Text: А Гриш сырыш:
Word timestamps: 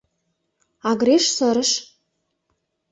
А 0.89 0.89
Гриш 0.99 1.25
сырыш: 1.35 1.71